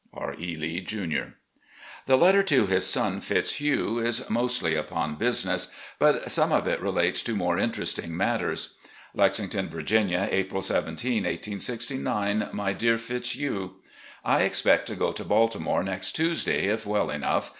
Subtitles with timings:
[0.15, 0.33] "R.
[0.39, 0.55] E.
[0.55, 1.35] Lee, Jr."
[2.07, 5.67] The letter to his son Fitzhugh is mostly upon business,
[5.99, 8.73] but some of it relates to more interesting matters:
[9.13, 13.75] "Lexington, Virginia, April 17, 1869." My Dear Fitzhugh:
[14.25, 17.49] I expect to go to Baltimore next Tuesday, if well enough.